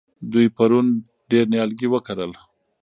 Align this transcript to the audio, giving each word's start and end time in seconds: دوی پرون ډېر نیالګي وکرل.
دوی 0.31 0.47
پرون 0.57 0.87
ډېر 1.31 1.45
نیالګي 1.53 1.87
وکرل. 1.89 2.31